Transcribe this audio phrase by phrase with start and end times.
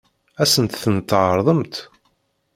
[0.41, 1.75] Ad sent-ten-tɛeṛḍemt?